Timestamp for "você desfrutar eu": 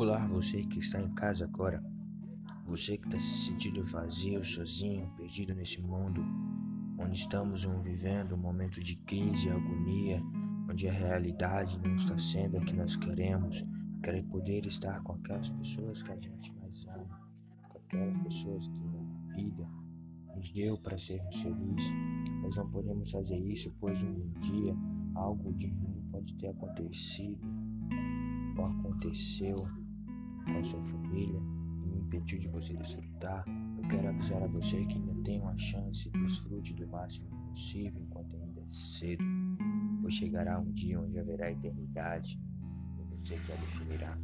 32.48-33.88